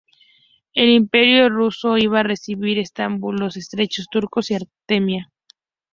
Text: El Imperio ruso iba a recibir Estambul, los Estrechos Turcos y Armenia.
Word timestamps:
El 0.73 0.89
Imperio 0.89 1.47
ruso 1.47 1.95
iba 1.99 2.21
a 2.21 2.23
recibir 2.23 2.79
Estambul, 2.79 3.35
los 3.35 3.55
Estrechos 3.55 4.07
Turcos 4.09 4.49
y 4.49 4.55
Armenia. 4.55 5.31